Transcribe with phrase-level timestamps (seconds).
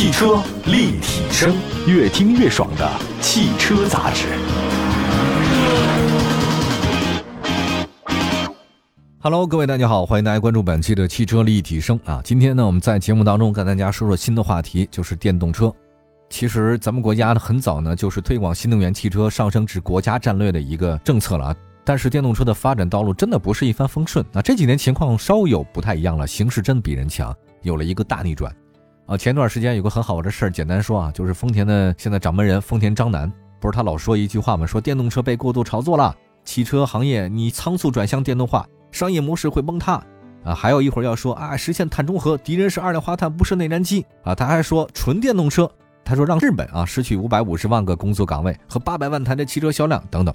[0.00, 1.54] 汽车立体声，
[1.86, 4.28] 越听越爽的汽车杂志。
[9.18, 12.22] Hello，各位大家好，欢迎大家关注本期的汽车立体声啊。
[12.24, 15.70] 今天呢，我们在节目当中跟大家说说新的话题，就是电动车。
[16.30, 21.56] 其实咱们国家呢，很早呢就是推广新能源汽车上升至国家战略的一个政策了啊。
[21.84, 24.40] 但是电动车的发展道路真的不是一帆风顺啊！
[24.40, 28.50] 这几年情况稍有不太一样了，形势真比人强，有了一个大逆转。
[29.10, 33.28] 啊，前段时间有个很好玩的事儿，简单说啊，就是丰田的现在掌门人丰田章男，
[33.58, 34.64] 不是他老说一句话吗？
[34.64, 36.14] 说电动车被过度炒作了，
[36.44, 40.00] 汽车行业你仓促转向电动化，商业模式会崩塌
[40.44, 40.54] 啊！
[40.54, 44.32] 还有一会儿要说啊，实现碳中和，敌人是二氧化碳，不是内燃机啊！
[44.32, 45.68] 他还说纯电动车，
[46.04, 50.32] 他说让日本啊失去五百五十万个工作岗位和八百万台的汽车销量等等。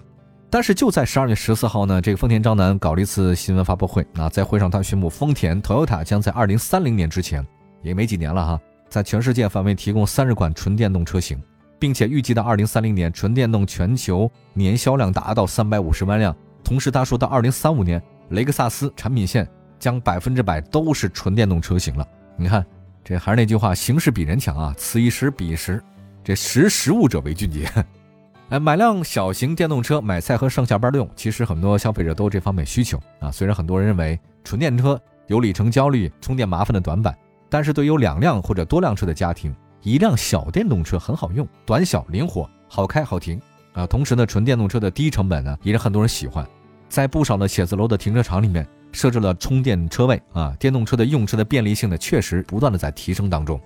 [0.49, 7.41] 但是就在十二月十四号呢，这个丰田章男搞了一次新闻发布会啊，在会上他宣布，丰田、Toyota 将在二零三零年之前，
[7.85, 11.39] 也没几年了哈，在全世界范围提供三十款纯电动车型，
[11.79, 16.35] 并且预计到二零三零年，纯电动全球年销量达到三百五十万辆。
[16.63, 19.47] 同时，他说到二零三五年，雷克萨斯产品线
[19.77, 22.07] 将百分之百都是纯电动车型了。
[22.35, 22.65] 你看，
[23.03, 25.79] 这还是那句话，形势比人强啊，此一时彼一时，
[26.23, 27.69] 这识时务者为俊杰。
[28.49, 33.31] 哎，买辆小型电动车买菜和上下班用，其实很多消费者都有这方面需求啊。
[33.31, 37.15] 虽然很多人认为纯电车有里程焦虑、充电麻烦的短板，
[37.49, 43.39] 但是对有两辆或者多辆车的家庭，一辆小电动车很好用，短小灵活，好开好停
[43.73, 43.85] 啊。
[43.87, 46.47] 同时呢，纯电动车的低成本呢，也是很多人喜欢。
[46.89, 50.55] 在不少的写字楼的停车场里面设置了充电车位啊。
[50.59, 53.59] 电动车的用车的便利性呢，确实不断的在提升当中。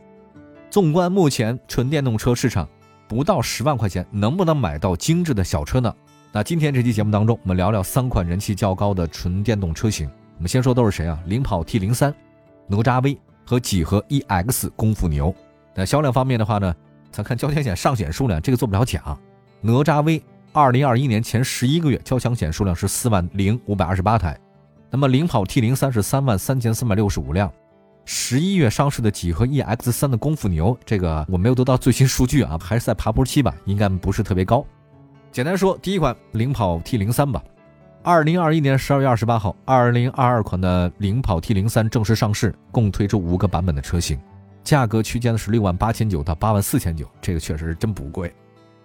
[0.70, 2.68] 纵观目前纯电动车市场。
[3.08, 5.92] 不到十万块钱能不能买到精致的小车呢？
[6.32, 10.08] 那今天这期节目当中，我们聊聊三款人气较高的纯电动车型。
[10.38, 11.20] 我们先说都是谁啊？
[11.26, 12.14] 领跑 T 零三、
[12.68, 13.18] 哪吒 V
[13.50, 15.34] 和几何 EX 功夫牛。
[15.74, 16.72] 那销量方面的话呢，
[17.12, 19.18] 咱看交强险上险数量，这个做不了假。
[19.60, 20.22] 哪吒 V
[20.54, 24.40] 二零二一年前十一个月交强险数量是四万零五百二十八台，
[24.92, 27.52] 那么领跑 T 零三是三万三千三百六十五辆。
[28.06, 34.64] 十一月上市的几何 EX 三的功夫牛，这个我没有得到最新数据啊，还是在爬坡期吧，应该不是特别高。
[35.32, 37.44] 简单说，第一款领跑 T 零三吧，
[38.02, 44.18] 二零二一年十二月二十八号，二零二二款的领跑 T 零三正式上市，共推出五个版本的车型，
[44.64, 48.34] 价格区间呢是六万八千九到八万四千九，这个确实是真不贵。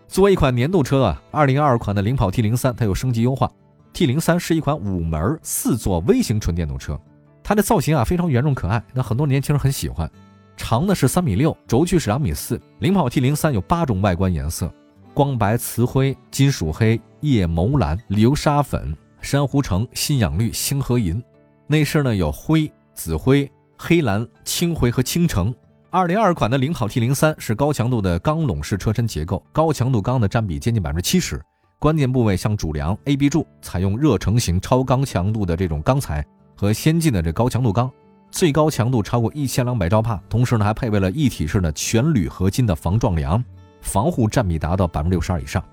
[0.08, 3.48] 作为一款年度车啊，二零二二款的领跑 T 零三它有升级优化
[3.92, 6.98] ，T 零三是一款五门四座微型纯电动车。
[7.44, 10.10] 它的造型啊非常圆润可爱，那很多年轻人很喜欢。
[10.56, 12.60] 长的是三米六，轴距是两米四。
[12.80, 14.72] 领跑 T 零三有八种外观颜色：
[15.14, 21.20] 光白、瓷灰、金属黑、夜眸蓝、流沙粉、珊瑚橙、信仰绿、星河银。
[21.66, 25.52] 内饰呢有灰、紫灰、黑蓝、青灰和青橙。
[25.88, 31.40] 二零二款的领跑 T 零三是高强度的钢笼式车身结构，高强度钢的占比接近百分之七十，
[31.78, 36.22] 关键部位像主梁、A、B 柱采用热成型超高强度的这种钢材。
[36.54, 37.90] 和先进的这高强度钢，
[38.30, 43.42] 最高强度超过一千两百兆帕，同时呢还配备了一体式的全铝合金的防撞梁，
[43.80, 45.64] 防护占比达到百分之六十二以上。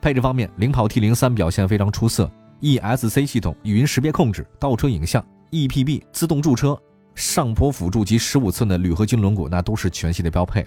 [0.00, 2.30] 配置方面，领跑 T 零三表现非常出色
[2.62, 6.80] ，ESC 系统、语音识别控制、倒车影像、EPB 自动驻车、
[7.14, 10.66] 上坡辅助及十五寸的铝合金轮毂，那都是全系的标配。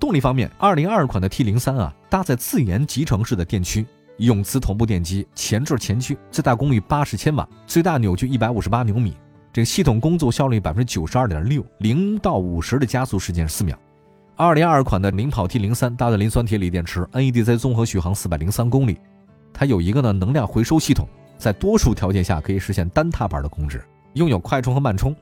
[0.00, 3.86] 动力方面，二零二二款的 T 零三啊，搭载自研集成式的电驱。
[4.18, 9.16] 永磁同步电机，前置前驱，最大功率八十千瓦，最大扭矩一百五十八牛米。
[9.52, 13.76] 这个系统工作效率百分之九十二点六，零到五十的加速时间是四秒。
[14.36, 18.98] 二零二二款的领跑 T 零三搭载磷酸铁锂电池，NEDC 综合续航四百零三公里。
[19.52, 23.84] 它有一个呢能量回收系统，在多数条件下可以实现单踏板的控制，
[24.14, 25.14] 拥有快充和慢充。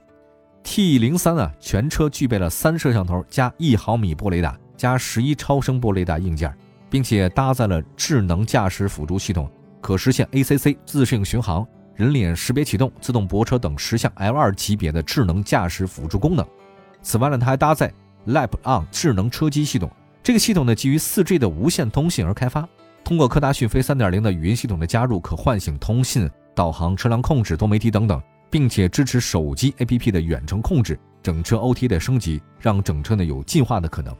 [0.62, 6.54] T 零三啊，全车具备了三摄像头加一毫米波雷达加十一超声波雷达硬件。
[6.92, 16.46] 并且搭载了智能驾驶辅助系统，可实现 ACC 自适应巡航、人脸识别启动、自动泊车等十项 L2 级别的智能驾驶辅助功能。
[17.00, 17.90] 此外呢，它还搭载
[18.26, 19.90] Lap On 智能车机系统。
[20.22, 22.68] 这个系统呢，基于 4G 的无线通信而开发，
[23.04, 34.14] 通过科大讯飞3.0的语音系统的加入，可唤醒通信、导航、车辆控制、多媒体等等，并且支持手机 APP 的远程控制，整车 OTA 的升级，让整车呢有进化的可能。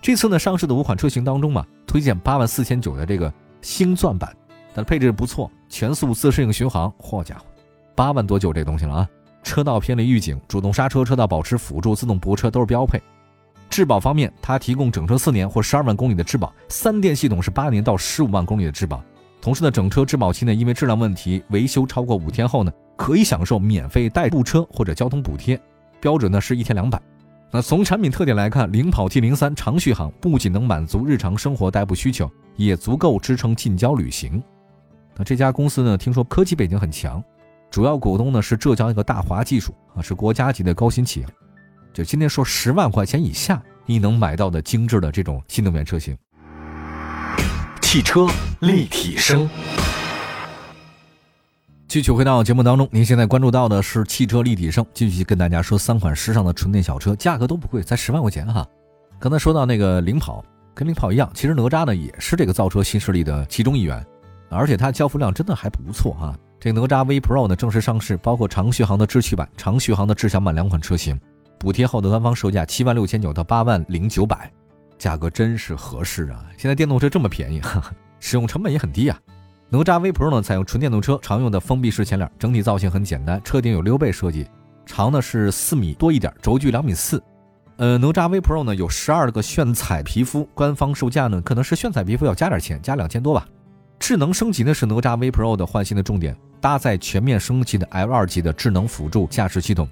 [0.00, 4.32] 这次呢，上市的五款车型当中嘛，推荐八万四千九的这个星钻版，
[4.74, 7.46] 它的配置不错，全速自适应巡航，嚯家伙，
[7.96, 9.08] 八万多就这东西了啊！
[9.42, 13.00] 车道偏离预警、主动刹车、车道保持辅助、自动泊车都是标配。
[13.78, 19.00] 质保方面，它提供整车四年或十二万公里的质保，三电系统是八年到十五万公里的质保。
[19.40, 25.56] 同时呢，整车质保期呢，因为质量问题维修超过五天后呢，可以享受免费代步车或者交通补贴，
[26.00, 27.00] 标准呢是一天两百。
[27.52, 34.42] 那从产品特点来看，领跑 T 零三长续航不仅能满足日常生活代步需求，也足够支撑近郊旅行。
[35.14, 37.22] 那这家公司呢，听说科技背景很强，
[37.70, 41.26] 主要股东呢是浙江一个大华技术啊，是国家级的高新企业。
[41.92, 46.16] 就今天说十万块钱以下你能买到的精致的这种新能源车型。
[47.80, 48.26] 汽车
[48.60, 49.48] 立体声。
[51.88, 58.66] 继续回到节目当中，您现在关注到的是汽车立体声，继续跟大家说三款时尚的纯电小车，价格都不贵，才十万块钱哈。
[59.18, 60.44] 刚才说到那个领跑，
[60.74, 64.04] 跟领跑一样，其实哪吒呢也是这个造车新势力的其中一员，
[64.50, 66.36] 而且它交付量真的还不错啊。
[66.60, 71.18] 这哪吒 V Pro 呢正式上市，包括长续航的智趣版、长续航的智享版两款车型，
[71.58, 74.50] 补贴后的官方售价七万六千九到八万零九百，
[74.96, 76.44] 价格真是合适啊！
[76.56, 77.60] 现在电动车这么便宜，
[78.20, 79.18] 使用成本也很低呀。
[79.68, 84.46] 哪吒 V Pro 呢，采用纯电动车常用的封闭式前脸，整体造型很简单，车顶有溜背设计，
[84.86, 87.22] 长呢是四米多一点，轴距两米四。
[87.76, 93.46] 呃，哪吒 V Pro 呢有十二个炫彩皮肤，官方售价呢可能是炫彩皮肤要加点钱，加两千多吧。
[93.98, 99.88] 智能升级呢是哪吒 V Pro 的换新的重点，搭载全面升级的 L 二级的智能辅助驾驶系统，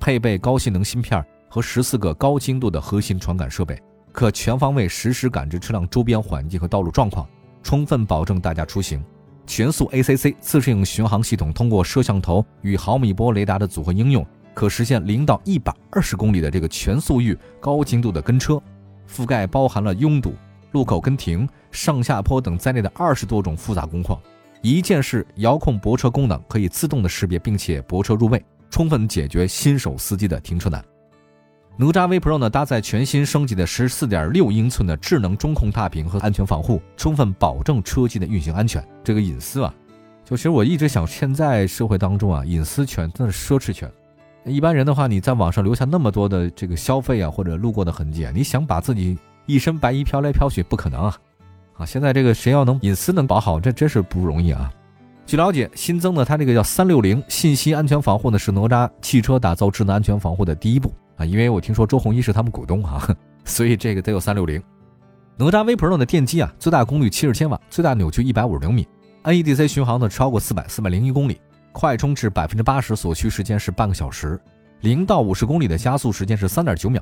[0.00, 3.78] 配备高性能芯片和十四个高精度的核心传感设备，
[4.12, 7.28] 可全方位实时感知车辆周边环境和道路状况，
[7.62, 9.04] 充分保证大家出行。
[9.46, 14.24] 全速 ACC 自适应巡航系统通过摄像头与毫米波雷达的组合应用，
[14.54, 18.62] 可实现零到一百二十公里的这个全速域高精度的跟车，
[19.08, 20.34] 覆盖包含了拥堵、
[20.72, 24.18] 路口跟停、上下坡等在内的二十多种复杂工况。
[24.62, 30.82] 一键式遥控泊车功能可以自动的识别并且泊车入位，充分解决新手司机的停车难。
[31.76, 38.86] 哪吒 V Pro 呢，搭载全新升级的十四点六英寸的智能中控大屏和安全防护，充分保证车机的运行安全。
[39.02, 39.74] 这个隐私啊，
[40.24, 43.90] 就其实我一直想，现在社会当中啊，隐私权真的是奢侈权。
[44.44, 51.16] 一般人的话，你在网上留下那么多的这个消费啊，或者路过的痕迹啊，你想把自己一身白衣飘来飘去，不可能啊！
[51.78, 54.70] 啊，现在这个谁要能隐私能保好，这真是不容易啊。
[55.30, 60.92] 据了解，新增的它这个叫三六零信息安全防护呢，是哪吒汽车打造智能安全防护的第一步。
[61.16, 63.00] 啊，因为我听说周鸿祎是他们股东哈，
[63.44, 64.60] 所以这个得有三六零。
[65.36, 68.88] 哪吒 V Pro 的电机啊，最大功率七十千瓦，最大扭矩一百五十牛米
[69.22, 71.40] ，NEDC 巡航呢超过四百四百零一公里，
[71.70, 74.36] 快充至百分之八十所需时间是半个小时，
[74.80, 77.00] 零到五十公里的加速时间是三点九秒。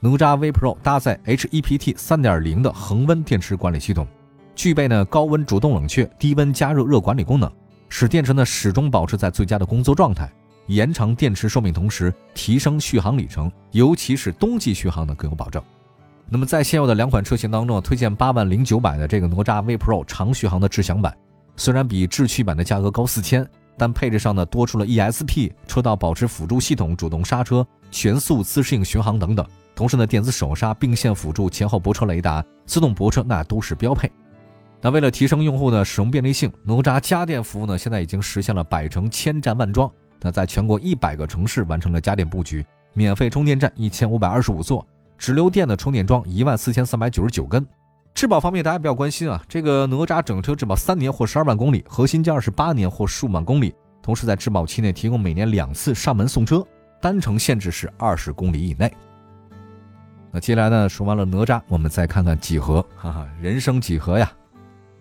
[0.00, 4.06] 哪吒 V Pro 搭载 HEPT 三点零的恒温电池管理系统，
[4.54, 7.50] 具备呢高温主动冷却、低温加热热管理功能，
[7.90, 10.30] 使电池呢始终保持在最佳的工作状态。
[10.68, 15.60] 延长电池寿命，同时提升续航里程，尤其是冬季续航呢更有保证。
[16.28, 21.12] 那么在现有的两款车型当中，推荐八万零九百的这个哪吒 V Pro 长续航的智享版，
[21.56, 23.44] 虽然比智趣版的价格高四千，
[23.76, 29.44] 但配置上呢多出了 ESP 车道保持辅助系统、主动刹车、全速自适应巡航等等。
[29.74, 34.08] 同时呢，电子手刹、并线辅助、前后泊车雷达、自动泊车那都是标配。
[34.82, 39.90] 那为了提升用户的使用便利性，哪吒家电服务呢现在已经实现了百城千站万桩。
[40.20, 44.86] 那在全国一百个城市完成了家电布局，免费充电站一千五百二十五座，
[45.18, 47.66] 直流电的充电桩一万四千三百九十九根。
[48.14, 56.66] 质保方面，大家比较关心啊，这个哪吒整车质保三年或十二万公里，核心件二十八年或十五万公里，同时在质保期内提供每年两次上门送车，
[57.00, 58.92] 单程限制是二十公里以内。
[60.32, 64.30] 那接下来呢，说完了哪吒，我们再看看几何，哈哈，人生几何呀？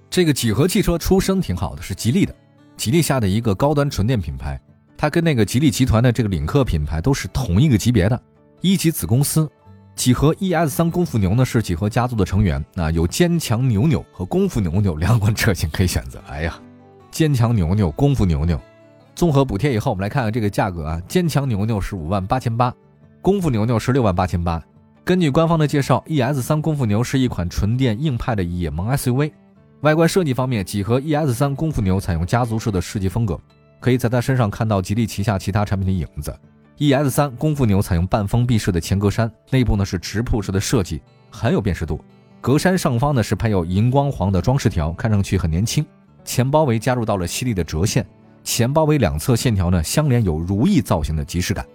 [0.09, 2.33] 这个几何汽车出身挺好的，是吉利的，
[2.75, 4.59] 吉利下的一个高端纯电品牌。
[4.97, 8.19] 它跟那个吉利集团的这个领克品牌都是同一个级别的，
[8.61, 9.49] 一级子公司。
[9.95, 16.19] 几何 ES 三功夫牛呢是几何家族的成员，啊，有坚强牛牛和功夫牛牛两款车型可以选择。
[16.27, 16.59] 哎呀，
[17.11, 18.59] 坚强牛牛、功夫牛牛，
[19.13, 22.73] 综合补贴以后，我们来看看这个价格啊，坚强牛牛是五万八千八，
[23.21, 24.61] 功夫牛牛是六万八千八。
[25.03, 29.31] 根据官方的介绍，ES 三功夫牛是一款纯电硬派的野萌 SUV。
[29.81, 33.39] 外观设计方面，几何 ES 三功夫牛采用家族式的设计风格。
[33.79, 36.37] 可以在它身上看到吉利旗下其他产品的影子。
[36.79, 42.03] ES 三功夫牛采用半封闭式的前格栅，内部呢是直瀑式的设计，很有辨识度。
[42.41, 45.85] 格栅上方呢是配有荧光黄的装饰条，看上去很年轻。
[46.25, 48.05] 前包围加入到了犀利的折线，
[48.43, 51.65] 前包围两侧线条呢相连有如意造型的即视感。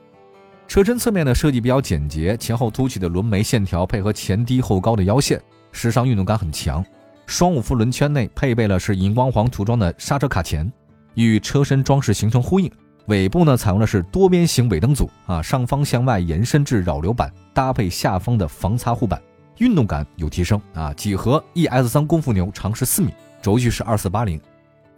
[0.69, 5.41] 车身侧面的设计比较简洁，前后凸起的轮眉线条配合前低后高的腰线，
[5.73, 6.85] 时尚运动感很强。
[7.27, 10.71] 双五辐轮圈内配备了是荧光黄涂装的刹车卡钳。
[11.15, 12.69] 与车身装饰形成呼应，
[13.07, 19.23] 尾部呢采用的是多边形尾灯组啊，上方向外延伸至扰流板，搭配下方的防擦护板，
[19.59, 20.93] 运动感有提升啊。
[20.95, 24.41] 几何 ES 三功夫牛长是四米，轴距是二四八零，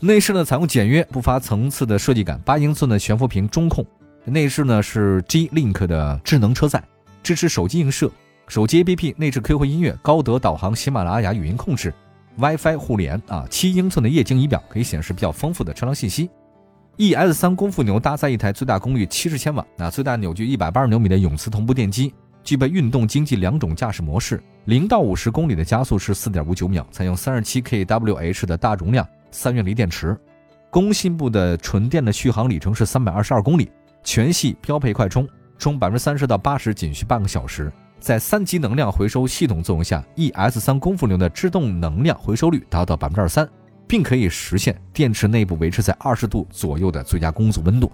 [0.00, 3.84] 内饰呢采用简约不乏层次的设计感，八英寸的悬浮屏中控，
[4.24, 6.82] 内饰呢是 G Link 的智能车载，
[7.22, 8.10] 支持手机映射、
[8.48, 11.92] 手机 APP 内置 QQ 音乐、高德导航、喜马拉雅语音控制、
[12.38, 16.28] WiFi 互联啊，七英寸的液晶仪表可以显示比较丰富的车辆信息。
[16.98, 30.16] ES 三功夫牛搭载一台最大功率七十千瓦、啊最大扭矩一百八十牛米的永磁同步电机，具备运动、经济两种驾驶模式，零到五十公里的加速是四点五九秒，采用三十七 kWh 的大容量三元锂电池，
[30.70, 33.70] 工信部的纯电的续航里程是三百二十二公里，
[34.02, 35.26] 全系标配快充。
[35.58, 37.72] 充百分之三十到八十仅需半个小时，
[38.06, 43.48] 在三级能量回收系统作用下，ES 三功夫牛的制动能量回收率达到百分之二三，
[43.88, 47.90] 并可以实现电池内部维持在二十度左右的最佳工作温度。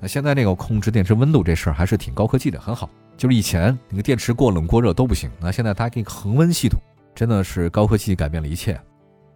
[0.00, 2.90] 那现在这个控制电池温度这事儿还是挺高科技的，很好。
[3.16, 6.76] 就是以前那个电池过冷过热都不行，那现在它给个恒温系统，
[7.14, 8.76] 真的是高科技改变了一切。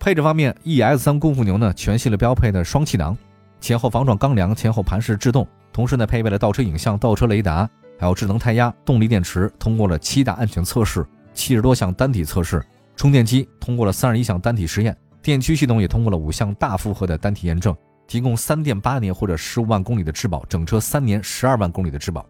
[0.01, 3.17] 配置方面，ES 三功夫牛呢全系了标配的双气囊，
[3.61, 5.47] 前后防撞钢梁，前后盘式制动。
[5.73, 12.65] 同时呢，配备了倒车影像、倒车雷达，还有智能胎压、动力电池，通过了七大安全测试，七十多项单体测试。
[12.95, 17.77] 充电机通过了三十一项单体实验，电驱系统也通过了五项大负荷的单体验证，
[18.07, 22.25] 提供三电八年或者十五万公里的质保，整车三年十二万公里的质保。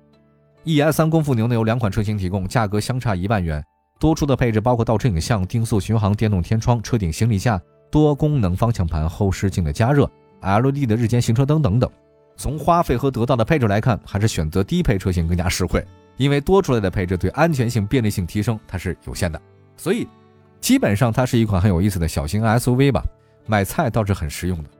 [0.65, 3.63] ES 三功夫牛呢有两款车型提供，价格相差一万元。
[4.01, 7.61] 多出的配置包括倒车影像、定速巡航、电动天窗、车顶行李架、
[7.91, 10.09] 多功能方向盘、后视镜的加热、
[10.41, 11.91] LED 的日间行车灯等等。
[12.39, 15.85] 从花费和得到的配置来看，还是选择低配车型更加实惠，
[16.17, 19.39] 因为多出来的配置对安全性、便利性提升它是有限的，
[19.77, 20.07] 所以
[20.61, 23.05] 基本上它是一款很有意思的小型 SUV 吧。
[23.47, 24.71] 买菜倒是很实用的，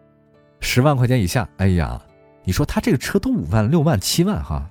[0.61, 2.01] 十万块钱以下，哎呀，
[2.45, 4.65] 你说它这个车都五万、六万、七万哈，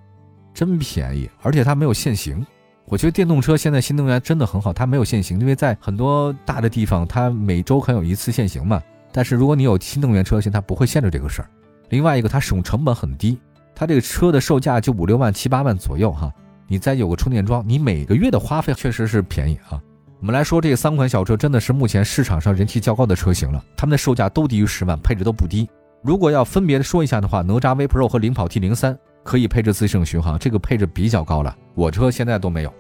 [0.54, 2.46] 真便宜，而且它没有限行。
[2.86, 8.82] 我觉得电动车现在新能源真的很好，它没有限行，因为在很多大的地方它每周可有一次限行嘛。
[9.12, 11.50] 但是如果你有新能源车型，它不会限制这个事儿。
[11.90, 13.40] 另外一个，它使用成本很低，
[13.74, 16.32] 它这个车的售价就五六万、七八万左右哈。
[16.68, 19.82] 你再有个充电桩，你每个月的花费确实是便宜啊。
[20.20, 25.70] 我们来说，这三款小车真的是目前市场上人气较高的车型了，它们的售价都低于十万，配置都不低。
[26.04, 32.74] 如果要分别的说一下的话，哪吒 V Pro 和领跑 T 零三可以配置自适应巡航，这个配置比较高了，我车现在都没有。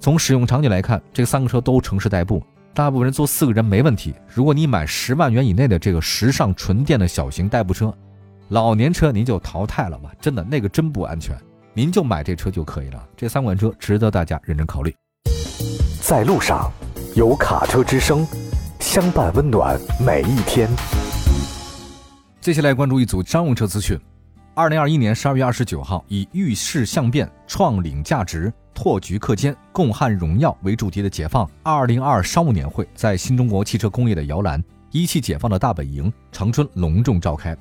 [0.00, 4.14] 从使用场景来看，这三个车都城市代步，大部分人坐四个人没问题。
[4.32, 7.92] 如果你买十万元以内的这个时尚纯电的小型代步车，
[8.50, 11.36] 老年车您就淘汰了吧，真的那个真不安全，
[11.74, 13.06] 您就买这车就可以了。
[13.14, 14.94] 这三款车值得大家认真考虑。
[16.00, 16.72] 在路上，
[17.14, 18.26] 有卡车之声，
[18.80, 20.66] 相伴温暖每一天。
[22.40, 24.00] 接下来关注一组商用车资讯。
[24.54, 37.54] 二零二一年十二月二十九号，以遇事相变、创领价值、拓局克坚、共撼荣耀为主题的解放二零二商务年会在新中国汽车工业的摇篮一汽解放的大本营长春隆重召开。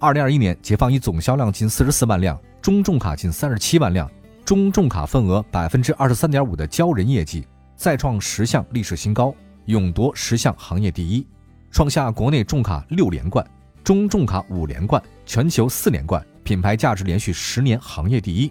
[0.00, 4.10] 二零二一年，解放以总销量近四十四万辆，中重卡近三十七万辆，
[4.46, 9.34] 中重卡份额百分之二十三点五的骄人业绩，再创十项历史新高，
[9.66, 11.26] 勇夺十项行业第一，
[11.70, 13.46] 创下国内重卡六连冠、
[13.84, 18.50] 中重卡五连冠、全球四连冠，品牌价值连续十年行业第一。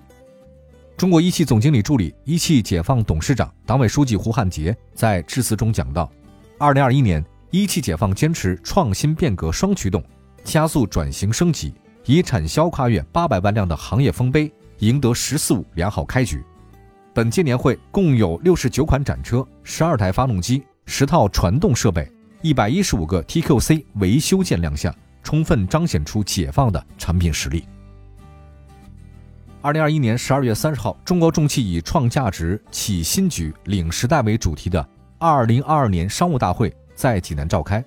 [0.95, 6.11] 中国一汽总经理助理、一汽解放董事长、党委书记胡汉杰在致辞中讲到：
[6.59, 10.03] 二零二一年，一汽解放坚持创新变革双驱动。
[10.43, 11.73] 加速转型升级，
[12.05, 16.43] 以产销跨越八百万辆的行业丰碑，赢得“十四五”良好开局。
[17.13, 22.09] 本届年会共有六十九款展车、十二台发动机、十套传动设备、
[22.41, 24.93] 一百一十五个 TQC 维修件亮相，
[25.23, 27.65] 充分彰显出解放的产品实力。
[29.61, 37.83] 二零二一年十二月三十号，中国重汽以“创价值、启新局、领时代”为主题的二零二二年商务大会在济南召开。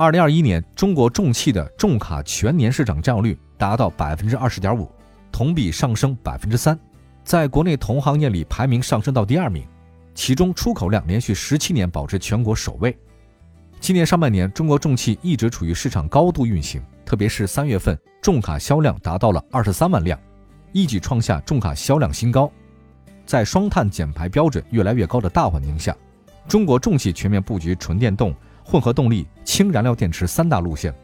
[0.00, 4.90] 二零二一年，中国重汽的重卡全年市场占有率达到百分之二十点五，
[5.30, 6.80] 同比上升百分之三，
[7.22, 9.62] 在国内同行业里排名上升到第二名。
[10.14, 12.96] 其中出口量连续十七年保持全国首位。
[13.78, 20.18] 今年上半年，中国重汽一直处于市场高度运行，特别是三月份重卡销量达到了二十三万辆，
[20.72, 22.50] 一举创下重卡销量新高。
[23.26, 25.94] 在双碳减排标准越来越高的大环境下，
[26.48, 28.34] 中国重汽全面布局纯电动。
[28.70, 30.94] 混合动力、氢燃料电池三大路线，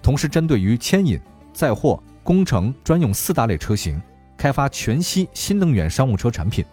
[0.00, 1.20] 同时针对于牵引、
[1.52, 4.00] 载货、工程专用四大类车型，
[4.38, 6.64] 开发全息新能源商务车产品，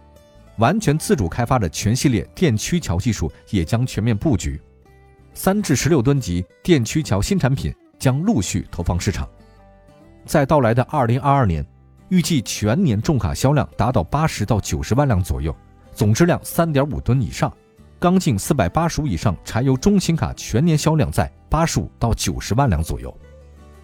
[0.57, 4.57] 完全自主开发的全系列电驱桥技术也将全面布局，
[5.33, 9.27] 三至十六吨级电驱桥新产品将陆续投放市场。
[10.25, 11.65] 在到来的二零二二年，
[12.07, 15.53] 预计全年重卡销量达到八十到九十万辆左右，
[15.93, 17.51] 总质量三点五吨以上。
[17.99, 23.15] 缸径四百八十五以上柴油中型卡全年销量在八十五到九十万辆左右。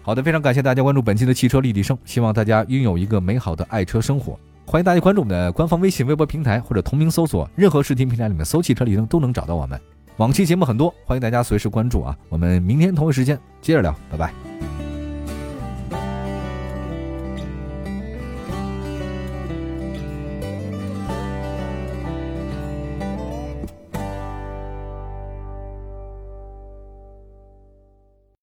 [0.02, 4.38] 好的，非常感谢大家关注本期的汽车立体声，希望大家拥有一个美好的爱车生活。
[4.66, 9.80] 欢迎大家关注我们的官方微信、微博平台或者同名搜索，任何视听平台里面搜“汽车立灯”都能找到我们。
[10.16, 12.16] 往期节目很多，欢迎大家随时关注啊！
[12.28, 14.53] 我们明天同一时间接着聊，拜拜。